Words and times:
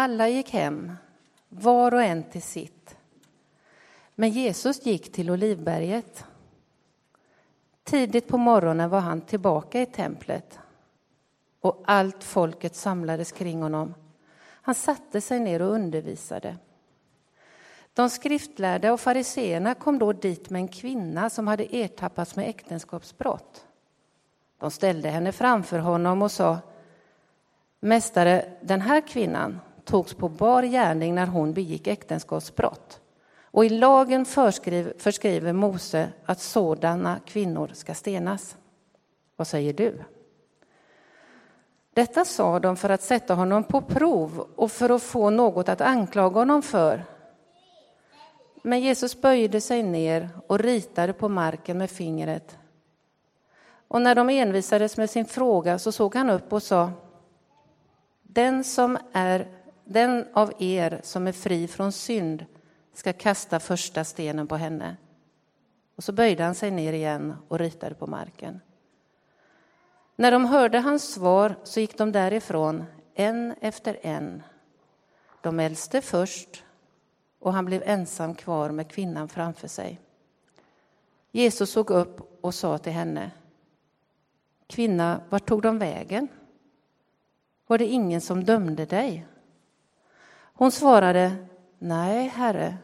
Alla 0.00 0.28
gick 0.28 0.50
hem, 0.50 0.92
var 1.48 1.94
och 1.94 2.02
en 2.02 2.22
till 2.22 2.42
sitt. 2.42 2.96
Men 4.14 4.30
Jesus 4.30 4.86
gick 4.86 5.12
till 5.12 5.30
Olivberget. 5.30 6.24
Tidigt 7.84 8.28
på 8.28 8.38
morgonen 8.38 8.90
var 8.90 9.00
han 9.00 9.20
tillbaka 9.20 9.82
i 9.82 9.86
templet 9.86 10.58
och 11.60 11.82
allt 11.86 12.24
folket 12.24 12.74
samlades 12.74 13.32
kring 13.32 13.62
honom. 13.62 13.94
Han 14.40 14.74
satte 14.74 15.20
sig 15.20 15.40
ner 15.40 15.62
och 15.62 15.72
undervisade. 15.72 16.56
De 17.92 18.10
skriftlärda 18.10 18.92
och 18.92 19.00
fariseerna 19.00 19.74
kom 19.74 19.98
då 19.98 20.12
dit 20.12 20.50
med 20.50 20.60
en 20.60 20.68
kvinna 20.68 21.30
som 21.30 21.46
hade 21.46 21.76
ertappats 21.76 22.36
med 22.36 22.48
äktenskapsbrott. 22.48 23.66
De 24.58 24.70
ställde 24.70 25.08
henne 25.08 25.32
framför 25.32 25.78
honom 25.78 26.22
och 26.22 26.30
sa 26.30 26.58
Mästare, 27.80 28.52
den 28.60 28.80
här 28.80 29.00
kvinnan 29.00 29.60
togs 29.88 30.14
på 30.14 30.28
bar 30.28 30.62
gärning 30.62 31.14
när 31.14 31.26
hon 31.26 31.52
begick 31.52 31.86
äktenskapsbrott. 31.86 33.00
Och 33.42 33.64
i 33.64 33.68
lagen 33.68 34.24
förskriver, 34.24 34.94
förskriver 34.98 35.52
Mose 35.52 36.08
att 36.24 36.40
sådana 36.40 37.20
kvinnor 37.26 37.70
ska 37.74 37.94
stenas. 37.94 38.56
Vad 39.36 39.46
säger 39.46 39.72
du? 39.72 40.04
Detta 41.94 42.24
sa 42.24 42.60
de 42.60 42.76
för 42.76 42.90
att 42.90 43.02
sätta 43.02 43.34
honom 43.34 43.64
på 43.64 43.80
prov 43.80 44.46
och 44.56 44.72
för 44.72 44.90
att 44.90 45.02
få 45.02 45.30
något 45.30 45.68
att 45.68 45.80
anklaga 45.80 46.38
honom 46.38 46.62
för. 46.62 47.04
Men 48.62 48.80
Jesus 48.80 49.20
böjde 49.20 49.60
sig 49.60 49.82
ner 49.82 50.28
och 50.46 50.58
ritade 50.58 51.12
på 51.12 51.28
marken 51.28 51.78
med 51.78 51.90
fingret. 51.90 52.58
Och 53.88 54.02
när 54.02 54.14
de 54.14 54.28
envisades 54.28 54.96
med 54.96 55.10
sin 55.10 55.24
fråga 55.24 55.78
så 55.78 55.92
såg 55.92 56.14
han 56.14 56.30
upp 56.30 56.52
och 56.52 56.62
sa 56.62 56.90
Den 58.22 58.64
som 58.64 58.98
är 59.12 59.57
den 59.88 60.26
av 60.32 60.52
er 60.58 61.00
som 61.02 61.26
är 61.26 61.32
fri 61.32 61.68
från 61.68 61.92
synd 61.92 62.46
ska 62.94 63.12
kasta 63.12 63.60
första 63.60 64.04
stenen 64.04 64.46
på 64.46 64.56
henne. 64.56 64.96
Och 65.96 66.04
så 66.04 66.12
böjde 66.12 66.44
han 66.44 66.54
sig 66.54 66.70
ner 66.70 66.92
igen 66.92 67.34
och 67.48 67.58
ritade 67.58 67.94
på 67.94 68.06
marken. 68.06 68.60
När 70.16 70.32
de 70.32 70.44
hörde 70.44 70.78
hans 70.78 71.12
svar 71.14 71.54
så 71.64 71.80
gick 71.80 71.98
de 71.98 72.12
därifrån, 72.12 72.84
en 73.14 73.54
efter 73.60 73.98
en. 74.02 74.42
De 75.40 75.60
äldste 75.60 76.00
först, 76.00 76.64
och 77.38 77.52
han 77.52 77.64
blev 77.64 77.82
ensam 77.84 78.34
kvar 78.34 78.70
med 78.70 78.90
kvinnan 78.90 79.28
framför 79.28 79.68
sig. 79.68 80.00
Jesus 81.30 81.70
såg 81.70 81.90
upp 81.90 82.44
och 82.44 82.54
sa 82.54 82.78
till 82.78 82.92
henne 82.92 83.30
Kvinna, 84.66 85.20
vart 85.28 85.48
tog 85.48 85.62
de 85.62 85.78
vägen? 85.78 86.28
Var 87.66 87.78
det 87.78 87.86
ingen 87.86 88.20
som 88.20 88.44
dömde 88.44 88.84
dig? 88.84 89.26
Hon 90.58 90.72
svarade 90.72 91.36
Nej, 91.78 92.28
Herre. 92.28 92.78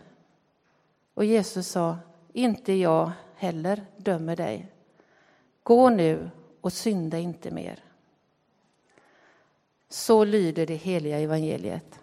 Och 1.15 1.25
Jesus 1.25 1.69
sa 1.69 1.99
Inte 2.33 2.73
jag 2.73 3.13
heller 3.37 3.87
dömer 3.97 4.37
dig. 4.37 4.73
Gå 5.63 5.91
nu 5.91 6.31
och 6.61 6.73
synda 6.73 7.19
inte 7.19 7.51
mer. 7.51 7.85
Så 9.89 10.25
lyder 10.25 10.67
det 10.67 10.75
heliga 10.75 11.19
evangeliet. 11.19 12.01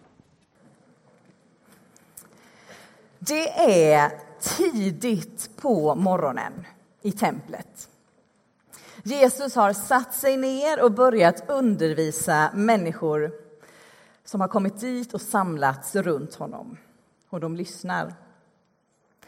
Det 3.20 3.50
är 3.92 4.12
tidigt 4.42 5.50
på 5.58 5.96
morgonen 5.96 6.66
i 7.02 7.12
templet. 7.12 7.90
Jesus 9.04 9.56
har 9.56 9.74
satt 9.74 10.14
sig 10.14 10.38
ner 10.38 10.84
och 10.84 10.92
börjat 10.92 11.50
undervisa 11.50 12.52
människor 12.54 13.51
som 14.32 14.42
har 14.42 14.48
kommit 14.48 14.80
dit 14.80 15.14
och 15.14 15.22
samlats 15.22 15.96
runt 15.96 16.36
honom. 16.36 16.78
Och 17.30 17.40
de 17.40 17.56
lyssnar. 17.56 18.14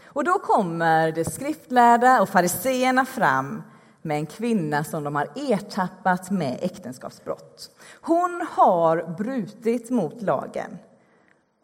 Och 0.04 0.24
då 0.24 0.40
kommer 0.40 1.12
de 1.12 1.26
skriftlärda 1.26 2.22
och 2.22 2.30
fariseerna 2.30 3.06
fram 3.06 3.64
med 4.02 4.18
en 4.18 4.26
kvinna 4.26 4.84
som 4.84 5.04
de 5.04 5.16
har 5.16 5.30
ertappat 5.36 6.32
med 6.32 6.60
äktenskapsbrott. 6.62 7.72
Hon 8.02 8.48
har 8.52 9.16
brutit 9.18 9.90
mot 9.90 10.22
lagen. 10.22 10.78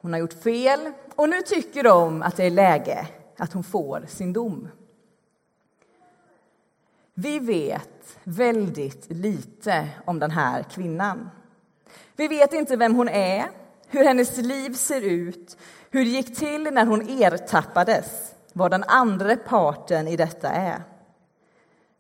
Hon 0.02 0.14
har 0.14 0.20
gjort 0.20 0.44
fel 0.44 0.92
och 1.16 1.30
nu 1.30 1.42
tycker 1.42 1.84
de 1.84 2.22
att 2.22 2.38
det 2.38 2.44
är 2.44 2.52
läge 2.52 3.08
att 3.38 3.54
hon 3.54 3.64
får 3.64 4.06
sin 4.08 4.34
dom. 4.34 4.68
Vi 7.14 7.40
vet 7.40 8.18
väldigt 8.24 9.12
lite 9.12 9.90
om 10.06 10.20
den 10.20 10.32
här 10.32 10.64
kvinnan. 10.64 11.30
Vi 12.20 12.28
vet 12.28 12.54
inte 12.54 12.76
vem 12.76 12.96
hon 12.96 13.10
är, 13.10 13.50
hur 13.88 14.04
hennes 14.04 14.38
liv 14.38 14.74
ser 14.74 15.02
ut, 15.02 15.58
hur 15.90 16.06
det 16.06 16.10
gick 16.10 16.38
till 16.38 16.64
när 16.64 16.86
hon 16.86 17.10
ertappades, 17.10 18.36
vad 18.54 18.72
den 18.72 18.84
andra 18.84 19.36
parten 19.36 20.08
i 20.08 20.18
detta 20.18 20.50
är. 20.50 20.84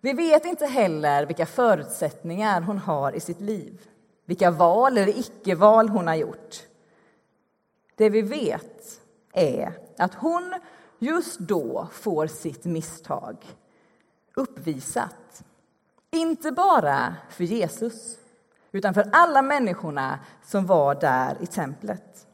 Vi 0.01 0.13
vet 0.13 0.45
inte 0.45 0.65
heller 0.65 1.25
vilka 1.25 1.45
förutsättningar 1.45 2.61
hon 2.61 2.77
har 2.77 3.15
i 3.15 3.19
sitt 3.19 3.41
liv, 3.41 3.81
vilka 4.25 4.51
val 4.51 4.97
eller 4.97 5.19
icke-val 5.19 5.89
hon 5.89 6.07
har 6.07 6.15
gjort. 6.15 6.55
Det 7.95 8.09
vi 8.09 8.21
vet 8.21 9.01
är 9.33 9.73
att 9.97 10.13
hon 10.13 10.53
just 10.99 11.39
då 11.39 11.87
får 11.91 12.27
sitt 12.27 12.65
misstag 12.65 13.37
uppvisat. 14.35 15.43
Inte 16.11 16.51
bara 16.51 17.15
för 17.29 17.43
Jesus, 17.43 18.18
utan 18.71 18.93
för 18.93 19.09
alla 19.11 19.41
människorna 19.41 20.19
som 20.43 20.65
var 20.65 20.95
där 20.95 21.37
i 21.41 21.47
templet. 21.47 22.27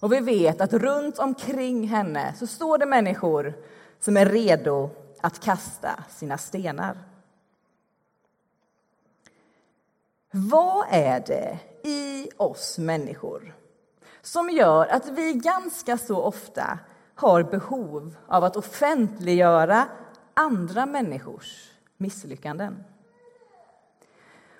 Och 0.00 0.12
vi 0.12 0.20
vet 0.20 0.60
att 0.60 0.72
runt 0.72 1.18
omkring 1.18 1.88
henne 1.88 2.34
så 2.38 2.46
står 2.46 2.78
det 2.78 2.86
människor 2.86 3.54
som 4.00 4.16
är 4.16 4.26
redo 4.26 4.90
att 5.20 5.40
kasta 5.40 6.04
sina 6.08 6.38
stenar. 6.38 6.98
Vad 10.30 10.86
är 10.90 11.20
det 11.26 11.58
i 11.88 12.30
oss 12.36 12.78
människor 12.78 13.54
som 14.22 14.50
gör 14.50 14.86
att 14.86 15.08
vi 15.08 15.32
ganska 15.32 15.98
så 15.98 16.22
ofta 16.22 16.78
har 17.14 17.42
behov 17.42 18.16
av 18.26 18.44
att 18.44 18.56
offentliggöra 18.56 19.88
andra 20.34 20.86
människors 20.86 21.70
misslyckanden? 21.96 22.84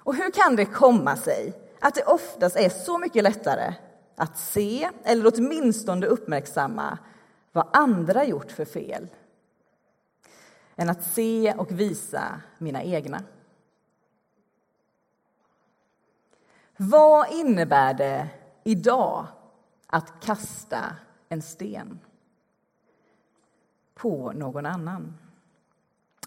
Och 0.03 0.15
hur 0.15 0.31
kan 0.31 0.57
det 0.57 0.65
komma 0.65 1.17
sig 1.17 1.53
att 1.81 1.95
det 1.95 2.05
oftast 2.05 2.57
är 2.57 2.69
så 2.69 2.99
mycket 2.99 3.23
lättare 3.23 3.75
att 4.17 4.39
se 4.39 4.91
eller 5.05 5.33
åtminstone 5.35 6.07
uppmärksamma 6.07 6.99
vad 7.53 7.69
andra 7.73 8.25
gjort 8.25 8.53
för 8.53 8.65
fel 8.65 9.09
än 10.77 10.91
att 10.91 11.05
se 11.05 11.55
och 11.55 11.71
visa 11.71 12.41
mina 12.59 12.83
egna. 12.83 13.23
Vad 16.77 17.33
innebär 17.33 17.95
det 17.95 18.29
idag 18.65 19.27
att 19.87 20.13
kasta 20.21 20.97
en 21.29 21.43
sten 21.43 22.01
på 23.95 24.33
någon 24.33 24.67
annan? 24.67 25.19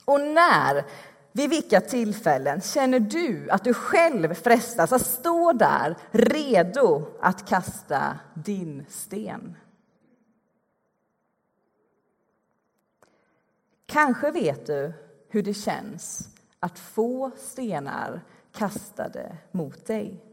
Och 0.06 0.22
när, 0.22 0.86
vid 1.34 1.50
vilka 1.50 1.82
tillfällen 1.82 2.62
känner 2.62 3.00
du 3.00 3.50
att 3.50 3.64
du 3.64 3.74
själv 3.74 4.34
frestas 4.34 4.92
att 4.92 5.06
stå 5.06 5.54
där 5.54 5.98
redo 6.12 7.06
att 7.22 7.50
kasta 7.50 8.20
din 8.34 8.86
sten? 8.90 9.56
Kanske 13.86 14.32
vet 14.32 14.66
du 14.66 14.94
hur 15.30 15.44
det 15.44 15.54
känns 15.54 16.30
att 16.60 16.80
få 16.80 17.32
stenar 17.38 18.22
kastade 18.52 19.38
mot 19.52 19.86
dig. 19.86 20.24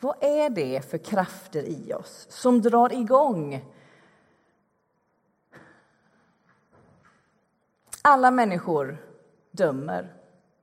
Vad 0.00 0.24
är 0.24 0.50
det 0.50 0.90
för 0.90 0.98
krafter 0.98 1.62
i 1.62 1.92
oss 1.94 2.26
som 2.30 2.62
drar 2.62 2.92
igång 2.92 3.64
Alla 8.08 8.30
människor 8.30 8.98
dömer. 9.50 10.12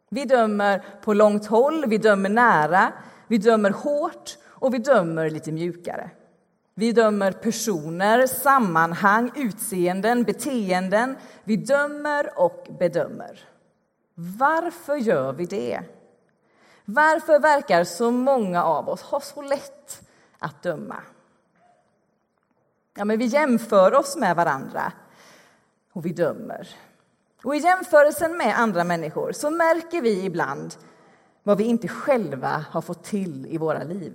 Vi 0.10 0.26
dömer 0.26 0.86
på 1.02 1.14
långt 1.14 1.46
håll, 1.46 1.86
vi 1.88 1.98
dömer 1.98 2.30
nära, 2.30 2.92
vi 3.28 3.38
dömer 3.38 3.70
hårt 3.70 4.38
och 4.46 4.74
vi 4.74 4.78
dömer 4.78 5.30
lite 5.30 5.52
mjukare. 5.52 6.10
Vi 6.74 6.92
dömer 6.92 7.32
personer, 7.32 8.28
sammanhang, 8.28 9.32
utseenden, 9.36 10.24
beteenden. 10.24 11.16
Vi 11.44 11.56
dömer 11.56 12.40
och 12.40 12.68
bedömer. 12.80 13.40
Varför 14.16 14.96
gör 14.96 15.34
vi 15.34 15.46
det? 15.46 15.82
Varför 16.86 17.40
verkar 17.40 17.84
så 17.84 18.12
många 18.12 18.64
av 18.64 18.90
oss 18.90 19.02
ha 19.02 19.20
så 19.20 19.42
lätt 19.42 20.10
att 20.40 20.64
döma? 20.64 20.98
Ja, 22.98 23.06
men 23.06 23.20
vi 23.20 23.26
jämför 23.26 23.94
oss 23.94 24.16
med 24.18 24.36
varandra 24.36 24.92
och 25.94 26.06
vi 26.06 26.14
dömer. 26.14 26.68
Och 27.46 27.56
I 27.56 27.60
jämförelsen 27.60 28.38
med 28.38 28.60
andra 28.60 28.84
människor 28.84 29.32
så 29.32 29.50
märker 29.50 30.02
vi 30.02 30.26
ibland 30.26 30.76
vad 31.44 31.58
vi 31.58 31.64
inte 31.64 31.88
själva 31.88 32.66
har 32.70 32.82
fått 32.82 33.04
till 33.04 33.46
i 33.46 33.58
våra 33.58 33.84
liv. 33.84 34.14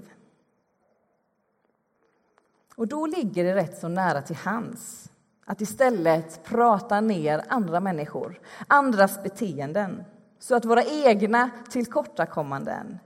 Och 2.75 2.89
då 2.89 3.07
ligger 3.07 3.45
det 3.45 3.55
rätt 3.55 3.79
så 3.79 3.89
nära 3.89 4.23
till 4.23 4.37
hands 4.37 5.11
att 5.45 5.61
istället 5.61 6.45
prata 6.45 7.01
ner 7.01 7.45
andra 7.49 7.81
människor, 7.81 8.41
andras 8.67 9.23
beteenden 9.23 10.05
så 10.39 10.55
att 10.55 10.65
våra 10.65 10.85
egna 10.85 11.51
tillkortakommanden 11.71 12.99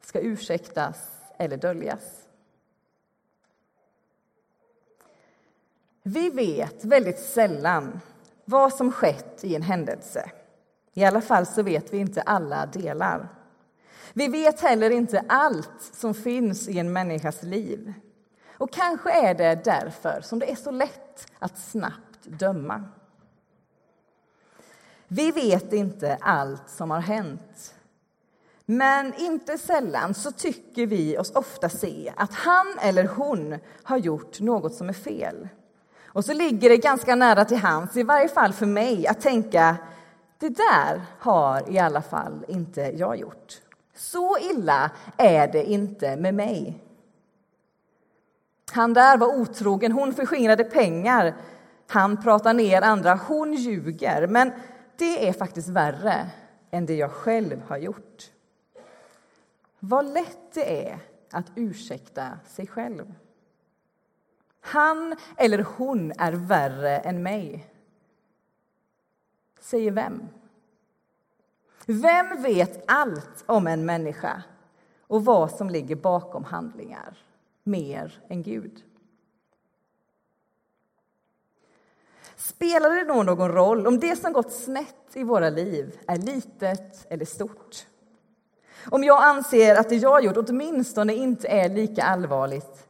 ska 0.00 0.20
ursäktas 0.20 1.10
eller 1.38 1.56
döljas. 1.56 2.26
Vi 6.02 6.30
vet 6.30 6.84
väldigt 6.84 7.18
sällan 7.18 8.00
vad 8.50 8.72
som 8.72 8.92
skett 8.92 9.44
i 9.44 9.54
en 9.54 9.62
händelse. 9.62 10.30
I 10.94 11.04
alla 11.04 11.20
fall 11.20 11.46
så 11.46 11.62
vet 11.62 11.92
vi 11.92 11.98
inte 11.98 12.22
alla 12.22 12.66
delar. 12.66 13.28
Vi 14.12 14.28
vet 14.28 14.60
heller 14.60 14.90
inte 14.90 15.24
allt 15.28 15.82
som 15.92 16.14
finns 16.14 16.68
i 16.68 16.78
en 16.78 16.92
människas 16.92 17.42
liv. 17.42 17.92
Och 18.58 18.72
kanske 18.72 19.28
är 19.28 19.34
det 19.34 19.64
därför 19.64 20.20
som 20.20 20.38
det 20.38 20.50
är 20.50 20.56
så 20.56 20.70
lätt 20.70 21.26
att 21.38 21.58
snabbt 21.58 22.22
döma. 22.22 22.84
Vi 25.08 25.30
vet 25.30 25.72
inte 25.72 26.18
allt 26.20 26.68
som 26.70 26.90
har 26.90 27.00
hänt. 27.00 27.74
Men 28.66 29.14
inte 29.14 29.58
sällan 29.58 30.14
så 30.14 30.32
tycker 30.32 30.86
vi 30.86 31.18
oss 31.18 31.30
ofta 31.30 31.68
se 31.68 32.12
att 32.16 32.34
han 32.34 32.66
eller 32.80 33.04
hon 33.04 33.58
har 33.82 33.98
gjort 33.98 34.40
något 34.40 34.74
som 34.74 34.88
är 34.88 34.92
fel. 34.92 35.48
Och 36.12 36.24
så 36.24 36.32
ligger 36.32 36.68
det 36.68 36.76
ganska 36.76 37.14
nära 37.14 37.44
till 37.44 37.56
hands, 37.56 37.96
i 37.96 38.02
varje 38.02 38.28
fall 38.28 38.52
för 38.52 38.66
mig, 38.66 39.06
att 39.06 39.20
tänka 39.20 39.76
det 40.38 40.48
där 40.48 41.02
har 41.18 41.70
i 41.70 41.78
alla 41.78 42.02
fall 42.02 42.44
inte 42.48 42.80
jag 42.80 43.16
gjort. 43.16 43.60
Så 43.94 44.38
illa 44.38 44.90
är 45.16 45.48
det 45.48 45.64
inte 45.64 46.16
med 46.16 46.34
mig. 46.34 46.84
Han 48.72 48.92
där 48.92 49.16
var 49.16 49.26
otrogen, 49.26 49.92
hon 49.92 50.14
förskingrade 50.14 50.64
pengar. 50.64 51.34
Han 51.88 52.22
pratar 52.22 52.54
ner 52.54 52.82
andra, 52.82 53.14
hon 53.14 53.52
ljuger. 53.52 54.26
Men 54.26 54.52
det 54.96 55.28
är 55.28 55.32
faktiskt 55.32 55.68
värre 55.68 56.30
än 56.70 56.86
det 56.86 56.94
jag 56.94 57.10
själv 57.10 57.62
har 57.68 57.78
gjort. 57.78 58.30
Vad 59.78 60.04
lätt 60.04 60.54
det 60.54 60.88
är 60.88 60.98
att 61.30 61.46
ursäkta 61.54 62.28
sig 62.46 62.66
själv. 62.66 63.14
Han 64.60 65.16
eller 65.36 65.66
hon 65.76 66.12
är 66.18 66.32
värre 66.32 66.98
än 66.98 67.22
mig. 67.22 67.66
Säger 69.60 69.90
vem? 69.90 70.28
Vem 71.86 72.42
vet 72.42 72.84
allt 72.86 73.44
om 73.46 73.66
en 73.66 73.86
människa 73.86 74.42
och 75.06 75.24
vad 75.24 75.50
som 75.50 75.70
ligger 75.70 75.96
bakom 75.96 76.44
handlingar 76.44 77.18
mer 77.62 78.22
än 78.28 78.42
Gud? 78.42 78.84
Spelar 82.36 82.90
det 82.90 83.04
då 83.04 83.22
någon 83.22 83.52
roll 83.52 83.86
om 83.86 84.00
det 84.00 84.16
som 84.16 84.32
gått 84.32 84.52
snett 84.52 85.06
i 85.12 85.22
våra 85.22 85.50
liv 85.50 85.98
är 86.06 86.16
litet 86.16 87.06
eller 87.10 87.24
stort? 87.24 87.86
Om 88.90 89.04
jag 89.04 89.24
anser 89.24 89.76
att 89.76 89.88
det 89.88 89.96
jag 89.96 90.24
gjort 90.24 90.48
åtminstone 90.48 91.14
inte 91.14 91.48
är 91.48 91.68
lika 91.68 92.02
allvarligt 92.02 92.89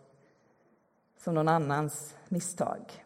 som 1.25 1.35
någon 1.35 1.49
annans 1.49 2.15
misstag? 2.29 3.05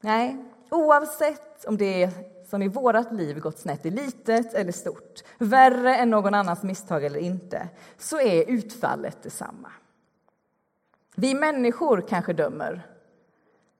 Nej, 0.00 0.44
oavsett 0.70 1.64
om 1.64 1.76
det 1.76 2.10
som 2.46 2.62
i 2.62 2.68
vårt 2.68 3.12
liv 3.12 3.40
gått 3.40 3.58
snett 3.58 3.86
är 3.86 3.90
litet 3.90 4.54
eller 4.54 4.72
stort, 4.72 5.22
värre 5.38 5.96
än 5.96 6.10
någon 6.10 6.34
annans 6.34 6.62
misstag 6.62 7.04
eller 7.04 7.20
inte, 7.20 7.68
så 7.98 8.20
är 8.20 8.50
utfallet 8.50 9.22
detsamma. 9.22 9.72
Vi 11.14 11.34
människor 11.34 12.04
kanske 12.08 12.32
dömer, 12.32 12.86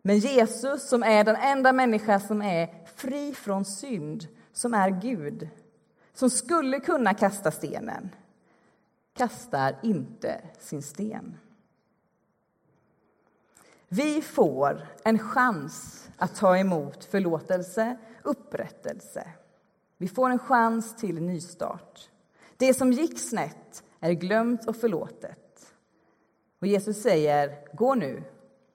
men 0.03 0.19
Jesus, 0.19 0.89
som 0.89 1.03
är 1.03 1.25
den 1.25 1.37
enda 1.37 1.73
människa 1.73 2.21
som 2.21 2.43
är 2.43 2.75
fri 2.97 3.35
från 3.35 3.65
synd, 3.65 4.27
som 4.53 4.75
är 4.75 4.91
Gud, 4.91 5.49
som 6.15 6.31
skulle 6.31 6.81
kunna 6.81 7.15
kasta 7.15 7.51
stenen, 7.51 8.15
kastar 9.15 9.77
inte 9.83 10.41
sin 10.59 10.83
sten. 10.83 11.39
Vi 13.95 14.23
får 14.23 14.87
en 15.05 15.19
chans 15.19 16.09
att 16.17 16.37
ta 16.37 16.59
emot 16.59 17.05
förlåtelse, 17.05 17.97
upprättelse. 18.23 19.29
Vi 19.99 20.09
får 20.09 20.31
en 20.31 20.39
chans 20.39 20.97
till 20.97 21.23
nystart. 21.23 22.11
Det 22.57 22.75
som 22.75 22.93
gick 22.93 23.19
snett 23.19 23.85
är 24.01 24.13
glömt 24.13 24.69
och 24.69 24.77
förlåtet. 24.77 25.75
Och 26.61 26.67
Jesus 26.67 27.03
säger, 27.03 27.59
gå 27.73 27.95
nu 27.95 28.23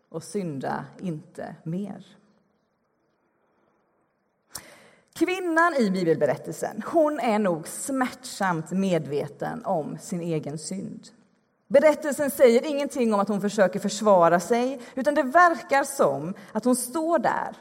och 0.09 0.23
synda 0.23 0.85
inte 0.99 1.55
mer. 1.63 2.05
Kvinnan 5.13 5.73
i 5.75 5.91
bibelberättelsen 5.91 6.83
hon 6.85 7.19
är 7.19 7.39
nog 7.39 7.67
smärtsamt 7.67 8.71
medveten 8.71 9.65
om 9.65 9.97
sin 9.97 10.21
egen 10.21 10.57
synd. 10.57 11.09
Berättelsen 11.67 12.31
säger 12.31 12.65
ingenting 12.65 13.13
om 13.13 13.19
att 13.19 13.27
hon 13.27 13.41
försöker 13.41 13.79
försvara 13.79 14.39
sig 14.39 14.79
utan 14.95 15.15
det 15.15 15.23
verkar 15.23 15.83
som 15.83 16.33
att 16.51 16.65
hon 16.65 16.75
står 16.75 17.19
där 17.19 17.55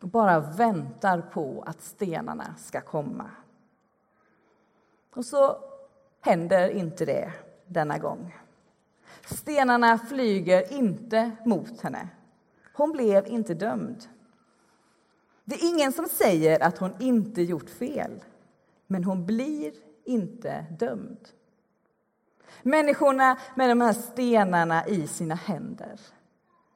och 0.00 0.08
bara 0.08 0.40
väntar 0.40 1.20
på 1.20 1.64
att 1.66 1.82
stenarna 1.82 2.54
ska 2.58 2.80
komma. 2.80 3.30
Och 5.14 5.24
så 5.24 5.56
händer 6.20 6.70
inte 6.70 7.04
det 7.04 7.32
denna 7.66 7.98
gång. 7.98 8.36
Stenarna 9.26 9.98
flyger 9.98 10.72
inte 10.72 11.30
mot 11.44 11.80
henne. 11.80 12.08
Hon 12.72 12.92
blev 12.92 13.26
inte 13.26 13.54
dömd. 13.54 14.04
Det 15.44 15.54
är 15.54 15.74
ingen 15.74 15.92
som 15.92 16.08
säger 16.08 16.62
att 16.62 16.78
hon 16.78 16.94
inte 16.98 17.42
gjort 17.42 17.70
fel, 17.70 18.24
men 18.86 19.04
hon 19.04 19.26
blir 19.26 19.72
inte 20.04 20.66
dömd. 20.78 21.28
Människorna 22.62 23.38
med 23.54 23.70
de 23.70 23.80
här 23.80 23.92
stenarna 23.92 24.86
i 24.86 25.06
sina 25.06 25.34
händer, 25.34 26.00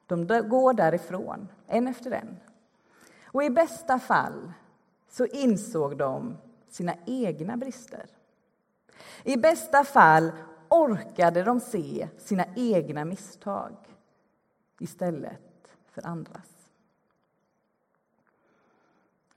de 0.07 0.27
går 0.49 0.73
därifrån, 0.73 1.47
en 1.67 1.87
efter 1.87 2.11
en. 2.11 2.37
Och 3.25 3.43
i 3.43 3.49
bästa 3.49 3.99
fall 3.99 4.53
så 5.09 5.25
insåg 5.25 5.97
de 5.97 6.37
sina 6.69 6.95
egna 7.05 7.57
brister. 7.57 8.05
I 9.23 9.37
bästa 9.37 9.83
fall 9.83 10.31
orkade 10.69 11.43
de 11.43 11.59
se 11.59 12.09
sina 12.17 12.45
egna 12.55 13.05
misstag 13.05 13.75
istället 14.79 15.67
för 15.91 16.07
andras. 16.07 16.51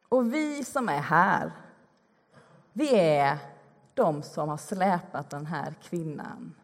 Och 0.09 0.35
vi 0.35 0.65
som 0.65 0.89
är 0.89 1.01
här, 1.01 1.53
vi 2.73 2.95
är 2.95 3.39
de 3.99 4.23
som 4.23 4.49
har 4.49 4.57
släpat 4.57 5.31
den 5.31 5.47
här 5.47 5.75
kvinnan 5.83 6.55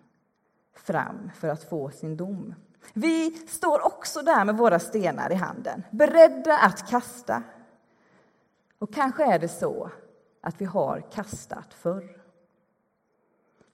fram 0.73 1.31
för 1.35 1.49
att 1.49 1.64
få 1.64 1.91
sin 1.91 2.17
dom. 2.17 2.55
Vi 2.93 3.31
står 3.31 3.87
också 3.87 4.23
där 4.23 4.45
med 4.45 4.57
våra 4.57 4.79
stenar 4.79 5.33
i 5.33 5.35
handen, 5.35 5.83
beredda 5.91 6.59
att 6.59 6.91
kasta. 6.91 7.43
Och 8.79 8.95
kanske 8.95 9.35
är 9.35 9.38
det 9.38 9.49
så 9.49 9.91
att 10.41 10.61
vi 10.61 10.64
har 10.64 11.00
kastat 11.12 11.75
förr. 11.75 12.23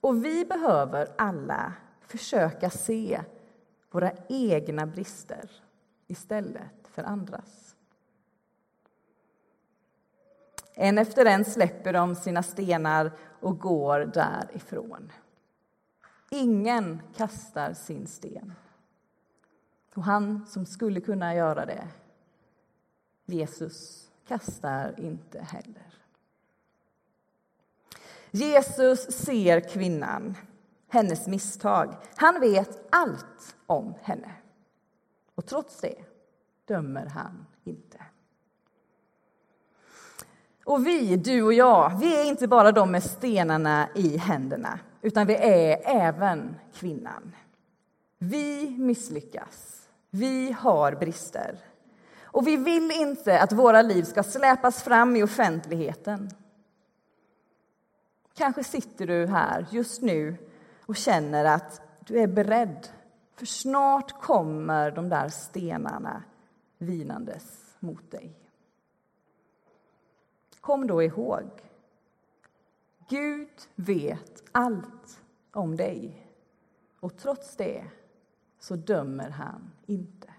Och 0.01 0.25
vi 0.25 0.45
behöver 0.45 1.07
alla 1.17 1.73
försöka 2.01 2.69
se 2.69 3.21
våra 3.91 4.11
egna 4.29 4.85
brister 4.85 5.51
istället 6.07 6.87
för 6.87 7.03
andras. 7.03 7.75
En 10.73 10.97
efter 10.97 11.25
en 11.25 11.45
släpper 11.45 11.93
de 11.93 12.15
sina 12.15 12.43
stenar 12.43 13.11
och 13.39 13.59
går 13.59 13.99
därifrån. 13.99 15.11
Ingen 16.29 17.01
kastar 17.15 17.73
sin 17.73 18.07
sten. 18.07 18.53
Och 19.95 20.03
han 20.03 20.45
som 20.47 20.65
skulle 20.65 21.01
kunna 21.01 21.35
göra 21.35 21.65
det, 21.65 21.87
Jesus, 23.25 24.09
kastar 24.27 24.99
inte 24.99 25.41
heller. 25.41 25.93
Jesus 28.31 29.11
ser 29.11 29.69
kvinnan, 29.69 30.37
hennes 30.87 31.27
misstag. 31.27 31.95
Han 32.15 32.39
vet 32.39 32.87
allt 32.89 33.55
om 33.65 33.93
henne. 34.01 34.31
Och 35.35 35.45
trots 35.45 35.81
det 35.81 35.95
dömer 36.65 37.05
han 37.05 37.45
inte. 37.63 37.97
Och 40.71 40.87
vi, 40.87 41.17
du 41.17 41.43
och 41.43 41.53
jag, 41.53 41.97
vi 41.99 42.21
är 42.21 42.25
inte 42.25 42.47
bara 42.47 42.71
de 42.71 42.91
med 42.91 43.03
stenarna 43.03 43.89
i 43.95 44.17
händerna 44.17 44.79
utan 45.01 45.27
vi 45.27 45.35
är 45.35 45.81
även 45.85 46.55
kvinnan. 46.73 47.35
Vi 48.17 48.75
misslyckas. 48.79 49.87
Vi 50.09 50.51
har 50.51 50.91
brister. 50.91 51.57
Och 52.23 52.47
vi 52.47 52.57
vill 52.57 52.91
inte 52.91 53.41
att 53.41 53.51
våra 53.51 53.81
liv 53.81 54.03
ska 54.03 54.23
släpas 54.23 54.83
fram 54.83 55.15
i 55.15 55.23
offentligheten. 55.23 56.29
Kanske 58.33 58.63
sitter 58.63 59.07
du 59.07 59.27
här 59.27 59.65
just 59.71 60.01
nu 60.01 60.37
och 60.85 60.95
känner 60.95 61.45
att 61.45 61.81
du 62.05 62.19
är 62.19 62.27
beredd, 62.27 62.87
för 63.35 63.45
snart 63.45 64.21
kommer 64.21 64.91
de 64.91 65.09
där 65.09 65.29
stenarna 65.29 66.23
vinandes 66.77 67.75
mot 67.79 68.11
dig. 68.11 68.41
Kom 70.61 70.87
då 70.87 71.03
ihåg, 71.03 71.49
Gud 73.09 73.49
vet 73.75 74.43
allt 74.51 75.21
om 75.51 75.75
dig 75.75 76.27
och 76.99 77.17
trots 77.17 77.55
det 77.55 77.85
så 78.59 78.75
dömer 78.75 79.29
han 79.29 79.71
inte. 79.85 80.33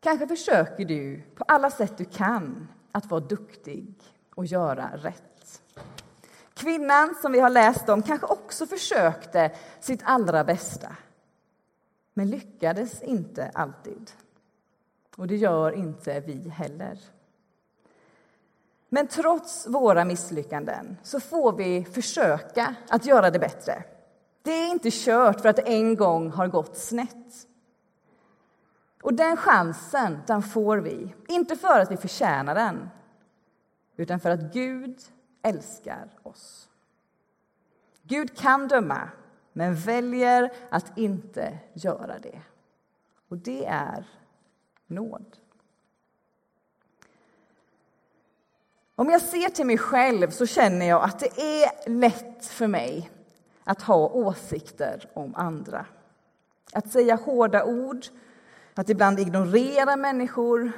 Kanske 0.00 0.28
försöker 0.28 0.84
du 0.84 1.22
på 1.34 1.44
alla 1.48 1.70
sätt 1.70 1.98
du 1.98 2.04
kan 2.04 2.68
att 2.92 3.06
vara 3.06 3.20
duktig 3.20 3.94
och 4.34 4.46
göra 4.46 4.96
rätt. 4.96 5.62
Kvinnan 6.54 7.14
som 7.22 7.32
vi 7.32 7.40
har 7.40 7.50
läst 7.50 7.88
om 7.88 8.02
kanske 8.02 8.26
också 8.26 8.66
försökte 8.66 9.56
sitt 9.80 10.00
allra 10.04 10.44
bästa 10.44 10.96
men 12.14 12.30
lyckades 12.30 13.02
inte 13.02 13.50
alltid. 13.54 14.10
Och 15.18 15.26
det 15.26 15.36
gör 15.36 15.72
inte 15.72 16.20
vi 16.20 16.48
heller. 16.48 16.98
Men 18.88 19.06
trots 19.06 19.66
våra 19.66 20.04
misslyckanden 20.04 20.96
så 21.02 21.20
får 21.20 21.52
vi 21.52 21.84
försöka 21.84 22.74
att 22.88 23.06
göra 23.06 23.30
det 23.30 23.38
bättre. 23.38 23.84
Det 24.42 24.50
är 24.50 24.70
inte 24.70 24.90
kört 24.92 25.40
för 25.40 25.48
att 25.48 25.56
det 25.56 25.62
en 25.62 25.96
gång 25.96 26.30
har 26.30 26.48
gått 26.48 26.76
snett. 26.76 27.46
Och 29.02 29.14
den 29.14 29.36
chansen, 29.36 30.18
den 30.26 30.42
får 30.42 30.78
vi. 30.78 31.14
Inte 31.28 31.56
för 31.56 31.80
att 31.80 31.90
vi 31.90 31.96
förtjänar 31.96 32.54
den, 32.54 32.90
utan 33.96 34.20
för 34.20 34.30
att 34.30 34.52
Gud 34.52 35.00
älskar 35.42 36.08
oss. 36.22 36.68
Gud 38.02 38.36
kan 38.36 38.68
döma, 38.68 39.08
men 39.52 39.74
väljer 39.74 40.52
att 40.70 40.98
inte 40.98 41.58
göra 41.72 42.18
det. 42.18 42.40
Och 43.28 43.38
det 43.38 43.66
är 43.66 44.06
nåd. 44.88 45.36
Om 48.94 49.08
jag 49.10 49.22
ser 49.22 49.48
till 49.48 49.66
mig 49.66 49.78
själv 49.78 50.30
så 50.30 50.46
känner 50.46 50.86
jag 50.86 51.02
att 51.02 51.18
det 51.18 51.40
är 51.40 51.88
lätt 51.88 52.46
för 52.46 52.66
mig 52.66 53.10
att 53.64 53.82
ha 53.82 54.08
åsikter 54.08 55.10
om 55.14 55.34
andra. 55.34 55.86
Att 56.72 56.92
säga 56.92 57.14
hårda 57.14 57.64
ord, 57.64 58.06
att 58.74 58.88
ibland 58.88 59.20
ignorera 59.20 59.96
människor, 59.96 60.72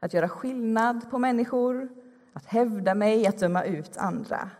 att 0.00 0.14
göra 0.14 0.28
skillnad 0.28 1.10
på 1.10 1.18
människor, 1.18 1.88
att 2.32 2.46
hävda 2.46 2.94
mig, 2.94 3.26
att 3.26 3.38
döma 3.38 3.64
ut 3.64 3.96
andra. 3.96 4.50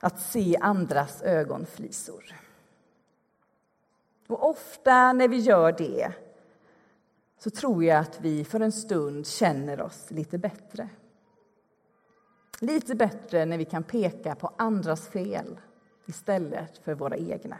Att 0.00 0.20
se 0.20 0.56
andras 0.60 1.22
ögonflisor. 1.22 2.34
Och 4.26 4.48
ofta 4.48 5.12
när 5.12 5.28
vi 5.28 5.36
gör 5.36 5.72
det 5.72 6.12
så 7.44 7.50
tror 7.50 7.84
jag 7.84 7.98
att 7.98 8.20
vi 8.20 8.44
för 8.44 8.60
en 8.60 8.72
stund 8.72 9.26
känner 9.26 9.80
oss 9.80 10.10
lite 10.10 10.38
bättre. 10.38 10.88
Lite 12.60 12.94
bättre 12.94 13.44
när 13.44 13.58
vi 13.58 13.64
kan 13.64 13.82
peka 13.82 14.34
på 14.34 14.52
andras 14.58 15.08
fel 15.08 15.60
istället 16.06 16.78
för 16.78 16.94
våra 16.94 17.16
egna. 17.16 17.56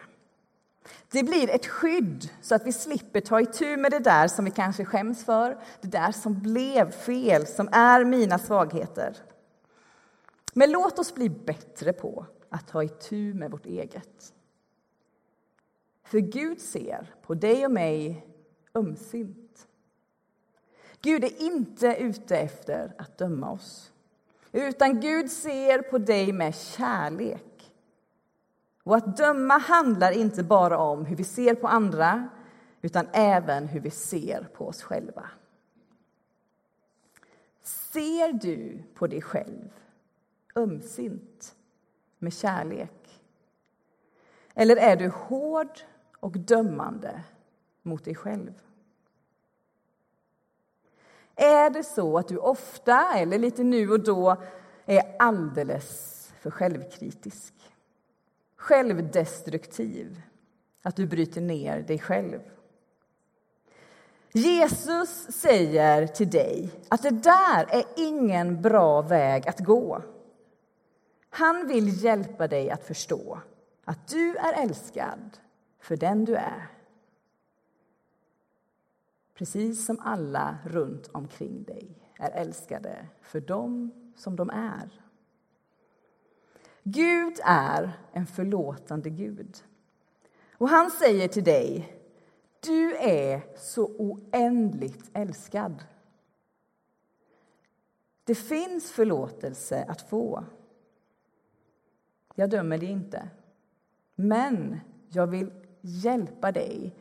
Det 1.11 1.23
blir 1.23 1.50
ett 1.50 1.67
skydd 1.67 2.31
så 2.41 2.55
att 2.55 2.67
vi 2.67 2.73
slipper 2.73 3.21
ta 3.21 3.41
itu 3.41 3.76
med 3.76 3.91
det 3.91 3.99
där 3.99 4.29
som 4.29 4.45
vi 4.45 4.50
kanske 4.50 4.85
skäms 4.85 5.25
för, 5.25 5.59
det 5.81 5.88
där 5.88 6.12
som 6.12 6.41
blev 6.41 6.91
fel, 6.91 7.47
som 7.47 7.69
är 7.73 8.05
mina 8.05 8.38
svagheter. 8.38 9.17
Men 10.55 10.71
låt 10.71 10.99
oss 10.99 11.14
bli 11.14 11.29
bättre 11.29 11.93
på 11.93 12.26
att 12.49 12.69
ta 12.69 12.83
itu 12.83 13.35
med 13.35 13.50
vårt 13.50 13.67
eget. 13.67 14.35
För 16.05 16.19
Gud 16.19 16.61
ser 16.61 17.14
på 17.23 17.35
dig 17.35 17.64
och 17.64 17.73
mig 17.73 18.26
ömsint. 18.75 19.44
Gud 21.04 21.25
är 21.25 21.42
inte 21.42 21.96
ute 21.99 22.37
efter 22.37 22.92
att 22.99 23.18
döma 23.18 23.50
oss, 23.50 23.92
utan 24.52 25.00
Gud 25.00 25.30
ser 25.30 25.82
på 25.82 25.99
dig 25.99 26.32
med 26.32 26.54
kärlek 26.54 27.73
och 28.82 28.96
att 28.96 29.16
döma 29.16 29.58
handlar 29.58 30.12
inte 30.12 30.42
bara 30.42 30.78
om 30.78 31.04
hur 31.04 31.16
vi 31.16 31.25
ser 31.25 31.54
på 31.54 31.68
andra 31.68 32.28
utan 32.82 33.06
även 33.12 33.68
hur 33.68 33.80
vi 33.80 33.90
ser 33.90 34.49
på 34.54 34.68
oss 34.68 34.82
själva. 34.82 35.30
Ser 37.62 38.32
du 38.32 38.82
på 38.94 39.06
dig 39.06 39.23
själv 39.23 39.73
ömsint, 40.56 41.56
med 42.18 42.32
kärlek? 42.32 43.20
Eller 44.54 44.76
är 44.76 44.96
du 44.96 45.08
hård 45.08 45.80
och 46.20 46.38
dömande 46.38 47.23
mot 47.82 48.04
dig 48.04 48.14
själv? 48.14 48.52
Är 51.37 51.71
det 51.71 51.85
så 51.85 52.19
att 52.19 52.29
du 52.29 52.37
ofta, 52.37 53.14
eller 53.17 53.38
lite 53.38 53.64
nu 53.64 53.91
och 53.91 54.00
då, 54.00 54.37
är 54.87 55.17
alldeles 55.19 56.33
för 56.41 56.50
självkritisk? 56.50 57.55
självdestruktiv, 58.64 60.23
att 60.83 60.97
du 60.97 61.07
bryter 61.07 61.41
ner 61.41 61.81
dig 61.81 61.99
själv. 61.99 62.41
Jesus 64.33 65.26
säger 65.31 66.07
till 66.07 66.31
dig 66.31 66.71
att 66.88 67.03
det 67.03 67.11
där 67.11 67.67
är 67.71 67.85
ingen 67.97 68.62
bra 68.62 69.03
väg 69.03 69.49
att 69.49 69.61
gå. 69.61 70.03
Han 71.31 71.67
vill 71.67 72.05
hjälpa 72.05 72.49
dig 72.49 72.71
att 72.71 72.85
förstå 72.85 73.41
att 73.85 74.09
du 74.09 74.37
är 74.37 74.62
älskad 74.62 75.38
för 75.81 75.97
den 75.97 76.25
du 76.25 76.35
är. 76.35 76.74
Precis 79.35 79.87
som 79.87 80.00
alla 80.00 80.59
runt 80.64 81.09
omkring 81.12 81.64
dig 81.64 82.12
är 82.19 82.31
älskade 82.31 83.09
för 83.21 83.41
dem 83.41 83.91
som 84.17 84.37
de 84.37 84.50
är. 84.50 85.05
Gud 86.83 87.41
är 87.45 87.93
en 88.12 88.26
förlåtande 88.26 89.11
Gud. 89.11 89.57
Och 90.53 90.69
han 90.69 90.91
säger 90.91 91.29
till 91.29 91.45
dig, 91.45 91.99
du 92.61 92.97
är 92.97 93.43
så 93.57 93.87
oändligt 93.87 95.11
älskad. 95.12 95.85
Det 98.25 98.35
finns 98.35 98.93
förlåtelse 98.93 99.85
att 99.88 100.03
få. 100.03 100.45
Jag 102.35 102.50
dömer 102.50 102.79
dig 102.79 102.88
inte. 102.88 103.29
Men 104.14 104.81
jag 105.09 105.26
vill 105.26 105.53
hjälpa 105.81 106.53
dig 106.53 106.97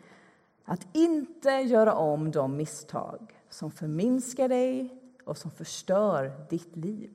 att 0.65 0.87
inte 0.93 1.49
göra 1.49 1.93
om 1.93 2.31
de 2.31 2.57
misstag 2.57 3.39
som 3.49 3.71
förminskar 3.71 4.47
dig 4.47 5.01
och 5.25 5.37
som 5.37 5.51
förstör 5.51 6.45
ditt 6.49 6.75
liv. 6.75 7.11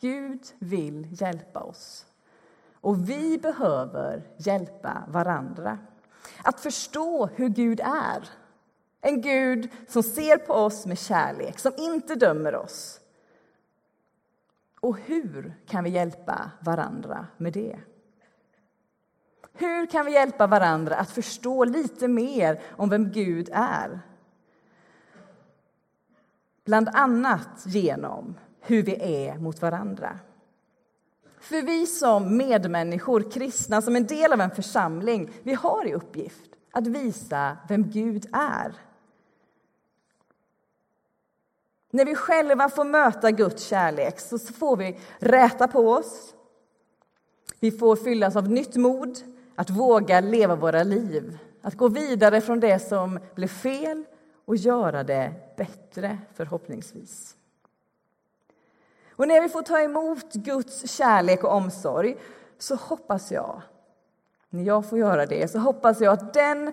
Gud 0.00 0.40
vill 0.58 1.08
hjälpa 1.20 1.60
oss. 1.60 2.06
Och 2.72 3.08
vi 3.08 3.38
behöver 3.38 4.22
hjälpa 4.36 5.04
varandra. 5.08 5.78
Att 6.42 6.60
förstå 6.60 7.26
hur 7.26 7.48
Gud 7.48 7.80
är. 7.80 8.28
En 9.00 9.20
Gud 9.20 9.70
som 9.88 10.02
ser 10.02 10.38
på 10.38 10.52
oss 10.52 10.86
med 10.86 10.98
kärlek, 10.98 11.58
som 11.58 11.72
inte 11.78 12.14
dömer 12.14 12.54
oss. 12.54 13.00
Och 14.80 14.98
hur 14.98 15.54
kan 15.66 15.84
vi 15.84 15.90
hjälpa 15.90 16.50
varandra 16.60 17.26
med 17.36 17.52
det? 17.52 17.78
Hur 19.56 19.86
kan 19.86 20.06
vi 20.06 20.12
hjälpa 20.12 20.46
varandra 20.46 20.96
att 20.96 21.10
förstå 21.10 21.64
lite 21.64 22.08
mer 22.08 22.60
om 22.76 22.88
vem 22.88 23.12
Gud 23.12 23.48
är? 23.52 24.00
Bland 26.64 26.88
annat 26.88 27.66
genom 27.66 28.34
hur 28.60 28.82
vi 28.82 29.26
är 29.26 29.38
mot 29.38 29.62
varandra. 29.62 30.18
För 31.40 31.62
vi 31.62 31.86
som 31.86 32.36
medmänniskor, 32.36 33.30
kristna, 33.30 33.82
som 33.82 33.96
en 33.96 34.06
del 34.06 34.32
av 34.32 34.40
en 34.40 34.50
församling, 34.50 35.30
vi 35.42 35.54
har 35.54 35.86
i 35.86 35.94
uppgift 35.94 36.50
att 36.72 36.86
visa 36.86 37.56
vem 37.68 37.90
Gud 37.90 38.26
är. 38.32 38.74
När 41.90 42.04
vi 42.04 42.14
själva 42.14 42.68
får 42.68 42.84
möta 42.84 43.30
Guds 43.30 43.62
kärlek 43.62 44.20
så 44.20 44.38
får 44.38 44.76
vi 44.76 44.98
räta 45.18 45.68
på 45.68 45.90
oss. 45.90 46.34
Vi 47.60 47.70
får 47.70 47.96
fyllas 47.96 48.36
av 48.36 48.48
nytt 48.48 48.76
mod 48.76 49.33
att 49.54 49.70
våga 49.70 50.20
leva 50.20 50.54
våra 50.54 50.82
liv, 50.82 51.38
att 51.62 51.74
gå 51.74 51.88
vidare 51.88 52.40
från 52.40 52.60
det 52.60 52.78
som 52.78 53.18
blev 53.34 53.48
fel 53.48 54.04
och 54.44 54.56
göra 54.56 55.04
det 55.04 55.32
bättre, 55.56 56.18
förhoppningsvis. 56.34 57.36
Och 59.16 59.28
när 59.28 59.40
vi 59.40 59.48
får 59.48 59.62
ta 59.62 59.80
emot 59.80 60.32
Guds 60.32 60.90
kärlek 60.90 61.44
och 61.44 61.52
omsorg 61.52 62.16
så 62.58 62.74
hoppas 62.74 63.32
jag, 63.32 63.62
när 64.50 64.62
jag 64.62 64.88
får 64.88 64.98
göra 64.98 65.26
det, 65.26 65.48
så 65.48 65.58
hoppas 65.58 66.00
jag 66.00 66.12
att 66.12 66.34
den 66.34 66.72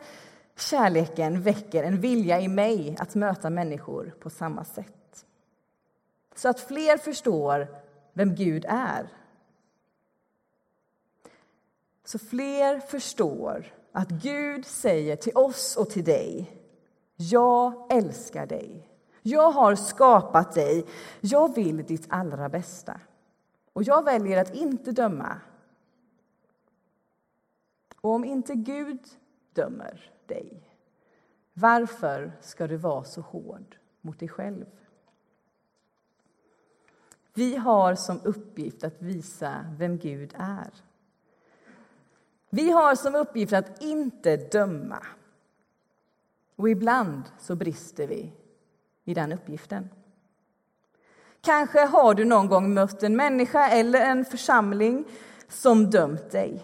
Kärleken 0.61 1.41
väcker 1.41 1.83
en 1.83 2.01
vilja 2.01 2.41
i 2.41 2.47
mig 2.47 2.95
att 2.99 3.15
möta 3.15 3.49
människor 3.49 4.13
på 4.19 4.29
samma 4.29 4.63
sätt. 4.63 5.25
Så 6.35 6.49
att 6.49 6.59
fler 6.59 6.97
förstår 6.97 7.67
vem 8.13 8.35
Gud 8.35 8.65
är. 8.69 9.07
Så 12.11 12.19
fler 12.19 12.79
förstår 12.79 13.73
att 13.91 14.09
Gud 14.09 14.65
säger 14.65 15.15
till 15.15 15.37
oss 15.37 15.77
och 15.77 15.89
till 15.89 16.03
dig 16.03 16.61
Jag 17.15 17.87
älskar 17.91 18.45
dig. 18.45 18.89
Jag 19.21 19.51
har 19.51 19.75
skapat 19.75 20.53
dig. 20.53 20.85
Jag 21.21 21.55
vill 21.55 21.85
ditt 21.85 22.05
allra 22.09 22.49
bästa. 22.49 22.99
Och 23.73 23.83
jag 23.83 24.05
väljer 24.05 24.41
att 24.41 24.55
inte 24.55 24.91
döma. 24.91 25.41
Och 28.01 28.11
om 28.11 28.25
inte 28.25 28.55
Gud 28.55 28.99
dömer 29.53 30.11
dig, 30.25 30.73
varför 31.53 32.31
ska 32.41 32.67
du 32.67 32.77
vara 32.77 33.03
så 33.03 33.21
hård 33.21 33.77
mot 34.01 34.19
dig 34.19 34.29
själv? 34.29 34.65
Vi 37.33 37.55
har 37.55 37.95
som 37.95 38.19
uppgift 38.23 38.83
att 38.83 39.01
visa 39.01 39.65
vem 39.77 39.97
Gud 39.97 40.33
är. 40.37 40.90
Vi 42.53 42.71
har 42.71 42.95
som 42.95 43.15
uppgift 43.15 43.53
att 43.53 43.81
inte 43.81 44.37
döma. 44.37 45.05
Och 46.55 46.69
ibland 46.69 47.23
så 47.39 47.55
brister 47.55 48.07
vi 48.07 48.33
i 49.03 49.13
den 49.13 49.31
uppgiften. 49.31 49.89
Kanske 51.41 51.79
har 51.79 52.13
du 52.13 52.25
någon 52.25 52.47
gång 52.47 52.73
mött 52.73 53.03
en 53.03 53.15
människa 53.15 53.69
eller 53.69 54.01
en 54.01 54.25
församling 54.25 55.05
som 55.47 55.89
dömt 55.89 56.31
dig. 56.31 56.63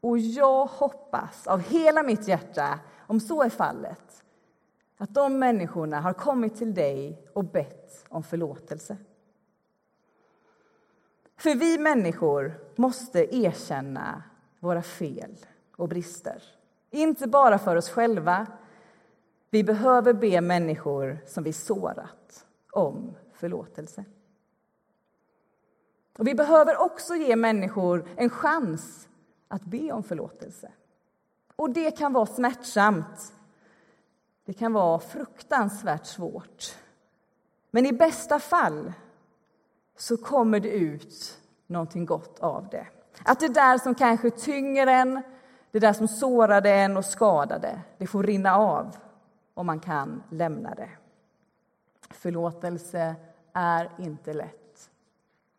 Och 0.00 0.18
jag 0.18 0.66
hoppas 0.66 1.46
av 1.46 1.60
hela 1.60 2.02
mitt 2.02 2.28
hjärta, 2.28 2.80
om 3.06 3.20
så 3.20 3.42
är 3.42 3.50
fallet, 3.50 4.24
att 4.98 5.14
de 5.14 5.38
människorna 5.38 6.00
har 6.00 6.12
kommit 6.12 6.56
till 6.56 6.74
dig 6.74 7.26
och 7.32 7.44
bett 7.44 8.04
om 8.08 8.22
förlåtelse. 8.22 8.96
För 11.42 11.54
vi 11.54 11.78
människor 11.78 12.60
måste 12.76 13.36
erkänna 13.36 14.22
våra 14.60 14.82
fel 14.82 15.36
och 15.76 15.88
brister. 15.88 16.42
Inte 16.90 17.26
bara 17.26 17.58
för 17.58 17.76
oss 17.76 17.90
själva. 17.90 18.46
Vi 19.50 19.64
behöver 19.64 20.12
be 20.12 20.40
människor 20.40 21.18
som 21.26 21.44
vi 21.44 21.52
sårat 21.52 22.46
om 22.72 23.14
förlåtelse. 23.32 24.04
Och 26.18 26.26
vi 26.26 26.34
behöver 26.34 26.80
också 26.80 27.14
ge 27.14 27.36
människor 27.36 28.08
en 28.16 28.30
chans 28.30 29.08
att 29.48 29.64
be 29.64 29.92
om 29.92 30.02
förlåtelse. 30.02 30.72
Och 31.56 31.70
det 31.70 31.90
kan 31.90 32.12
vara 32.12 32.26
smärtsamt. 32.26 33.32
Det 34.44 34.52
kan 34.52 34.72
vara 34.72 34.98
fruktansvärt 34.98 36.06
svårt. 36.06 36.76
Men 37.70 37.86
i 37.86 37.92
bästa 37.92 38.38
fall 38.38 38.92
så 39.96 40.16
kommer 40.16 40.60
det 40.60 40.70
ut 40.70 41.38
någonting 41.66 42.06
gott 42.06 42.38
av 42.38 42.68
det. 42.68 42.86
Att 43.24 43.40
det 43.40 43.48
där 43.48 43.78
som 43.78 43.94
kanske 43.94 44.30
tynger 44.30 44.86
en, 44.86 45.22
det 45.70 45.78
där 45.78 45.92
som 45.92 46.08
sårade 46.08 46.70
en 46.70 46.96
och 46.96 47.04
skadade, 47.04 47.80
det 47.98 48.06
får 48.06 48.22
rinna 48.22 48.56
av 48.56 48.96
och 49.54 49.66
man 49.66 49.80
kan 49.80 50.22
lämna 50.30 50.74
det. 50.74 50.90
Förlåtelse 52.10 53.14
är 53.52 53.90
inte 53.98 54.32
lätt, 54.32 54.90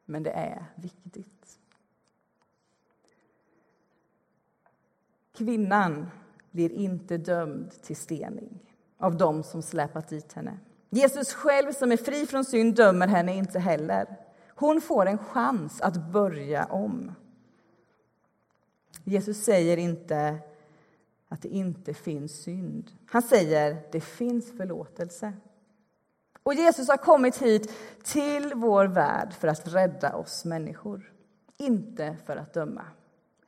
men 0.06 0.24
det 0.24 0.32
är 0.32 0.66
viktigt. 0.76 1.60
Kvinnan 5.34 6.10
blir 6.52 6.72
inte 6.72 7.18
dömd 7.18 7.72
till 7.84 7.96
stening 7.96 8.76
av 8.98 9.18
dem 9.18 9.44
som 9.44 9.62
släpat 9.62 10.08
dit 10.08 10.34
henne. 10.34 10.58
Jesus 10.94 11.34
själv, 11.34 11.72
som 11.72 11.92
är 11.92 11.98
fri 11.98 12.26
från 12.26 12.46
synd, 12.46 12.76
dömer 12.76 13.08
henne 13.08 13.36
inte 13.36 13.60
heller. 13.60 14.18
Hon 14.56 14.82
får 14.82 15.06
en 15.06 15.18
chans 15.18 15.82
att 15.82 16.12
börja 16.12 16.66
om. 16.66 17.12
Jesus 19.04 19.44
säger 19.44 19.78
inte 19.78 20.38
att 21.30 21.42
det 21.42 21.48
inte 21.48 21.94
finns 21.94 22.44
synd. 22.44 22.92
Han 23.06 23.22
säger 23.22 23.78
det 23.92 24.02
finns 24.02 24.58
förlåtelse. 24.58 25.34
Och 26.44 26.54
Jesus 26.54 26.88
har 26.88 26.98
kommit 26.98 27.38
hit 27.38 27.74
till 28.04 28.54
vår 28.56 28.86
värld 28.86 29.34
för 29.34 29.48
att 29.48 29.68
rädda 29.68 30.16
oss 30.16 30.46
människor, 30.46 31.14
inte 31.58 32.18
för 32.26 32.36
att 32.36 32.54
döma. 32.54 32.86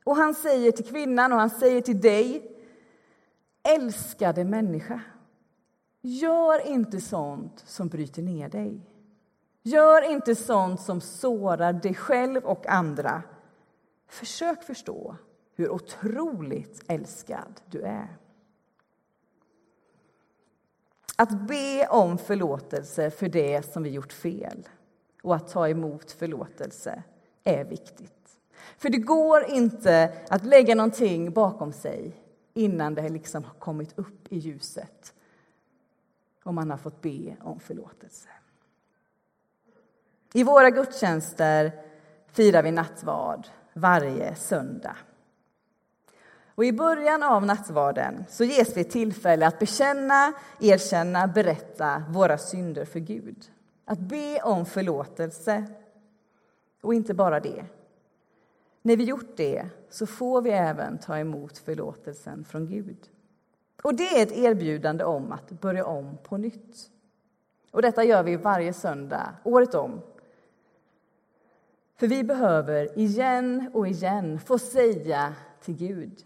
Och 0.04 0.16
han 0.16 0.34
säger 0.34 0.72
till 0.72 0.86
kvinnan 0.86 1.32
och 1.32 1.38
han 1.38 1.50
säger 1.50 1.80
till 1.80 2.00
dig, 2.00 2.56
älskade 3.62 4.44
människa, 4.44 5.00
gör 6.06 6.66
inte 6.66 7.00
sånt 7.00 7.62
som 7.66 7.88
bryter 7.88 8.22
ner 8.22 8.48
dig. 8.48 8.80
Gör 9.62 10.10
inte 10.10 10.34
sånt 10.34 10.80
som 10.80 11.00
sårar 11.00 11.72
dig 11.72 11.94
själv 11.94 12.44
och 12.44 12.66
andra. 12.66 13.22
Försök 14.08 14.62
förstå 14.62 15.16
hur 15.54 15.70
otroligt 15.70 16.84
älskad 16.88 17.60
du 17.66 17.82
är. 17.82 18.16
Att 21.16 21.48
be 21.48 21.86
om 21.90 22.18
förlåtelse 22.18 23.10
för 23.10 23.28
det 23.28 23.72
som 23.72 23.82
vi 23.82 23.90
gjort 23.90 24.12
fel 24.12 24.68
och 25.22 25.36
att 25.36 25.48
ta 25.48 25.68
emot 25.68 26.12
förlåtelse 26.12 27.02
är 27.44 27.64
viktigt. 27.64 28.38
För 28.78 28.88
det 28.88 28.98
går 28.98 29.44
inte 29.50 30.12
att 30.28 30.44
lägga 30.44 30.74
någonting 30.74 31.32
bakom 31.32 31.72
sig 31.72 32.16
innan 32.54 32.94
det 32.94 33.08
liksom 33.08 33.44
har 33.44 33.54
kommit 33.54 33.98
upp 33.98 34.32
i 34.32 34.38
ljuset 34.38 35.12
och 36.46 36.54
man 36.54 36.70
har 36.70 36.78
fått 36.78 37.02
be 37.02 37.36
om 37.40 37.60
förlåtelse. 37.60 38.28
I 40.32 40.42
våra 40.42 40.70
gudstjänster 40.70 41.72
firar 42.32 42.62
vi 42.62 42.70
nattvard 42.70 43.46
varje 43.72 44.34
söndag. 44.34 44.96
Och 46.54 46.64
I 46.64 46.72
början 46.72 47.22
av 47.22 47.46
nattvarden 47.46 48.24
så 48.28 48.44
ges 48.44 48.76
vi 48.76 48.84
tillfälle 48.84 49.46
att 49.46 49.58
bekänna, 49.58 50.32
erkänna, 50.60 51.26
berätta 51.26 52.04
våra 52.10 52.38
synder 52.38 52.84
för 52.84 53.00
Gud. 53.00 53.50
Att 53.84 53.98
be 53.98 54.40
om 54.42 54.66
förlåtelse. 54.66 55.64
Och 56.80 56.94
inte 56.94 57.14
bara 57.14 57.40
det. 57.40 57.64
När 58.82 58.96
vi 58.96 59.04
gjort 59.04 59.36
det 59.36 59.68
så 59.90 60.06
får 60.06 60.42
vi 60.42 60.50
även 60.50 60.98
ta 60.98 61.18
emot 61.18 61.58
förlåtelsen 61.58 62.44
från 62.44 62.66
Gud. 62.66 62.98
Och 63.86 63.94
det 63.94 64.18
är 64.18 64.22
ett 64.22 64.32
erbjudande 64.32 65.04
om 65.04 65.32
att 65.32 65.50
börja 65.50 65.86
om 65.86 66.18
på 66.22 66.36
nytt. 66.36 66.90
Och 67.70 67.82
detta 67.82 68.04
gör 68.04 68.22
vi 68.22 68.36
varje 68.36 68.72
söndag, 68.72 69.36
året 69.44 69.74
om, 69.74 70.00
för 71.96 72.06
vi 72.06 72.24
behöver 72.24 72.98
igen 72.98 73.70
och 73.74 73.88
igen 73.88 74.40
få 74.40 74.58
säga 74.58 75.34
till 75.60 75.76
Gud 75.76 76.24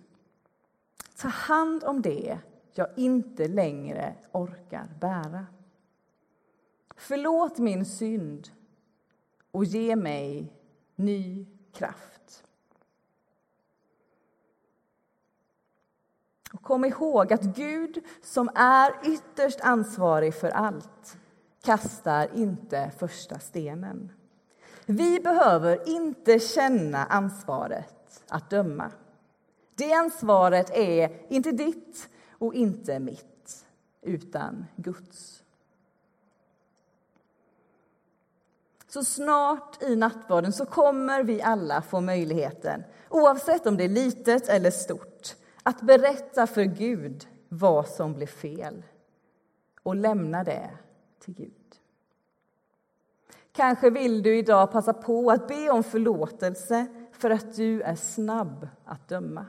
Ta 1.16 1.28
hand 1.28 1.84
om 1.84 2.02
det 2.02 2.38
jag 2.72 2.88
inte 2.96 3.48
längre 3.48 4.14
orkar 4.32 4.88
bära. 5.00 5.46
Förlåt 6.96 7.58
min 7.58 7.84
synd 7.84 8.48
och 9.50 9.64
ge 9.64 9.96
mig 9.96 10.52
ny 10.96 11.46
kraft. 11.72 12.44
Kom 16.58 16.84
ihåg 16.84 17.32
att 17.32 17.42
Gud, 17.42 18.04
som 18.22 18.50
är 18.54 18.92
ytterst 19.04 19.60
ansvarig 19.60 20.34
för 20.34 20.50
allt 20.50 21.16
kastar 21.62 22.28
inte 22.34 22.90
första 22.98 23.38
stenen. 23.38 24.12
Vi 24.86 25.20
behöver 25.20 25.88
inte 25.88 26.38
känna 26.38 27.04
ansvaret 27.06 28.24
att 28.28 28.50
döma. 28.50 28.90
Det 29.74 29.92
ansvaret 29.92 30.70
är 30.70 31.32
inte 31.32 31.52
ditt 31.52 32.08
och 32.38 32.54
inte 32.54 32.98
mitt, 32.98 33.66
utan 34.02 34.66
Guds. 34.76 35.42
Så 38.88 39.04
snart 39.04 39.82
i 39.82 39.96
nattvarden 39.96 40.52
så 40.52 40.66
kommer 40.66 41.22
vi 41.22 41.42
alla 41.42 41.82
få 41.82 42.00
möjligheten, 42.00 42.82
oavsett 43.08 43.66
om 43.66 43.76
det 43.76 43.84
är 43.84 43.88
litet 43.88 44.48
eller 44.48 44.70
stort, 44.70 45.09
att 45.62 45.80
berätta 45.80 46.46
för 46.46 46.64
Gud 46.64 47.28
vad 47.48 47.88
som 47.88 48.14
blev 48.14 48.26
fel 48.26 48.82
och 49.82 49.96
lämna 49.96 50.44
det 50.44 50.70
till 51.18 51.34
Gud. 51.34 51.52
Kanske 53.52 53.90
vill 53.90 54.22
du 54.22 54.38
idag 54.38 54.72
passa 54.72 54.92
på 54.92 55.30
att 55.30 55.48
be 55.48 55.70
om 55.70 55.84
förlåtelse 55.84 56.86
för 57.12 57.30
att 57.30 57.56
du 57.56 57.82
är 57.82 57.94
snabb 57.94 58.68
att 58.84 59.08
döma. 59.08 59.46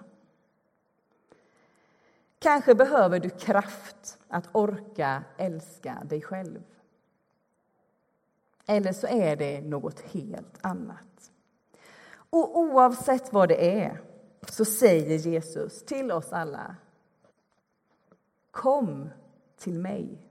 Kanske 2.39 2.75
behöver 2.75 3.19
du 3.19 3.29
kraft 3.29 4.17
att 4.27 4.49
orka 4.51 5.23
älska 5.37 6.03
dig 6.05 6.21
själv. 6.21 6.63
Eller 8.65 8.93
så 8.93 9.07
är 9.07 9.35
det 9.35 9.61
något 9.61 9.99
helt 9.99 10.57
annat. 10.61 11.31
Och 12.13 12.59
oavsett 12.59 13.33
vad 13.33 13.49
det 13.49 13.81
är 13.83 14.01
så 14.49 14.65
säger 14.65 15.17
Jesus 15.17 15.85
till 15.85 16.11
oss 16.11 16.33
alla 16.33 16.75
Kom 18.51 19.09
till 19.57 19.79
mig. 19.79 20.27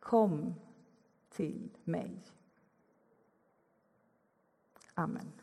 Kom 0.00 0.54
till 1.30 1.70
mig. 1.84 2.22
Amen. 4.94 5.39